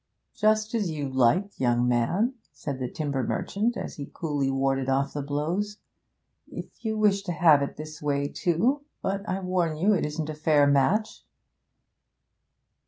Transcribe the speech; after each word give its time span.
'Just 0.33 0.73
as 0.73 0.89
you 0.89 1.07
like, 1.07 1.59
young 1.59 1.87
man,' 1.87 2.33
said 2.51 2.79
the 2.79 2.89
timber 2.89 3.23
merchant, 3.23 3.77
as 3.77 3.97
he 3.97 4.09
coolly 4.11 4.49
warded 4.49 4.89
off 4.89 5.13
the 5.13 5.21
blows, 5.21 5.77
'if 6.47 6.83
you 6.83 6.97
wish 6.97 7.21
to 7.21 7.31
have 7.31 7.61
it 7.61 7.75
this 7.77 8.01
way 8.01 8.27
too. 8.27 8.81
But, 9.03 9.21
I 9.29 9.41
warn 9.41 9.77
you, 9.77 9.93
it 9.93 10.03
isn't 10.07 10.27
a 10.31 10.33
fair 10.33 10.65
match. 10.65 11.23